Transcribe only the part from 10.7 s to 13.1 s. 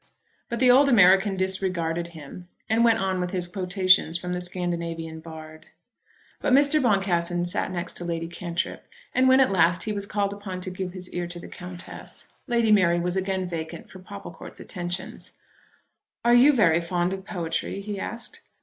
give his ear to the Countess, Lady Mary